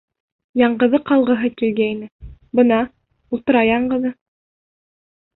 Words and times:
Яңғыҙы 0.59 0.99
ҡалғыһы 1.09 1.49
килгәйне, 1.59 2.07
бына 2.59 2.79
ултыра 3.37 3.61
яңғыҙы. 3.67 4.13